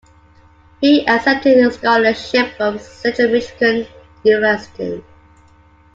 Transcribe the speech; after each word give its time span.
He 0.79 1.07
accepted 1.07 1.59
a 1.63 1.69
scholarship 1.71 2.57
from 2.57 2.79
Central 2.79 3.31
Michigan 3.31 3.85
University. 4.23 5.03